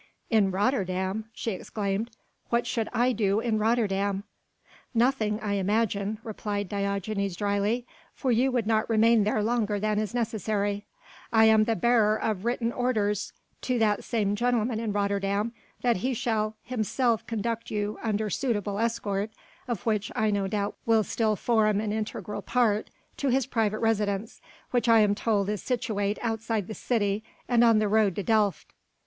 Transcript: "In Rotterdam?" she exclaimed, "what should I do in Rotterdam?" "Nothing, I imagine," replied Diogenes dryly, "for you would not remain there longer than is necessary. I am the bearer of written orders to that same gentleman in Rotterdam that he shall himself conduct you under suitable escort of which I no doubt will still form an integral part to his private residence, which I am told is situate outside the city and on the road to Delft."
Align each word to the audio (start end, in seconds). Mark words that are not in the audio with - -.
"In 0.31 0.49
Rotterdam?" 0.49 1.25
she 1.31 1.51
exclaimed, 1.51 2.09
"what 2.49 2.65
should 2.65 2.89
I 2.91 3.11
do 3.11 3.39
in 3.39 3.59
Rotterdam?" 3.59 4.23
"Nothing, 4.95 5.39
I 5.41 5.53
imagine," 5.53 6.17
replied 6.23 6.67
Diogenes 6.69 7.35
dryly, 7.35 7.85
"for 8.15 8.31
you 8.31 8.51
would 8.51 8.65
not 8.65 8.89
remain 8.89 9.25
there 9.25 9.43
longer 9.43 9.79
than 9.79 9.99
is 9.99 10.15
necessary. 10.15 10.87
I 11.31 11.45
am 11.45 11.65
the 11.65 11.75
bearer 11.75 12.15
of 12.19 12.45
written 12.45 12.71
orders 12.71 13.31
to 13.61 13.77
that 13.77 14.03
same 14.03 14.35
gentleman 14.35 14.79
in 14.79 14.91
Rotterdam 14.91 15.53
that 15.83 15.97
he 15.97 16.15
shall 16.15 16.55
himself 16.63 17.27
conduct 17.27 17.69
you 17.69 17.99
under 18.01 18.27
suitable 18.31 18.79
escort 18.79 19.29
of 19.67 19.85
which 19.85 20.11
I 20.15 20.31
no 20.31 20.47
doubt 20.47 20.77
will 20.83 21.03
still 21.03 21.35
form 21.35 21.79
an 21.79 21.93
integral 21.93 22.41
part 22.41 22.89
to 23.17 23.29
his 23.29 23.45
private 23.45 23.77
residence, 23.77 24.41
which 24.71 24.89
I 24.89 25.01
am 25.01 25.13
told 25.13 25.47
is 25.49 25.61
situate 25.61 26.17
outside 26.23 26.65
the 26.65 26.73
city 26.73 27.23
and 27.47 27.63
on 27.63 27.77
the 27.77 27.87
road 27.87 28.15
to 28.15 28.23
Delft." 28.23 28.73